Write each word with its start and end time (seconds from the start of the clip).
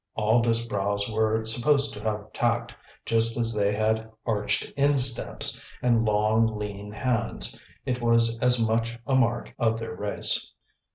All 0.15 0.41
Disbrowes 0.41 1.07
were 1.11 1.45
supposed 1.45 1.93
to 1.93 2.01
have 2.01 2.33
tact, 2.33 2.73
just 3.05 3.37
as 3.37 3.53
they 3.53 3.71
had 3.71 4.09
arched 4.25 4.67
insteps, 4.75 5.61
and 5.79 6.03
long, 6.05 6.57
lean 6.57 6.91
hands. 6.91 7.61
It 7.85 8.01
was 8.01 8.39
as 8.39 8.59
much 8.59 8.97
a 9.05 9.13
mark 9.13 9.53
of 9.59 9.77
their 9.79 9.93
race. 9.93 10.53